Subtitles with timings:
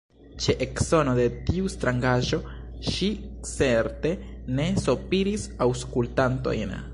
[0.43, 2.39] Ĉe eksono de tiu strangaĵo
[2.93, 3.11] ŝi
[3.51, 4.15] certe
[4.61, 6.75] ne sopiris aŭskultantojn.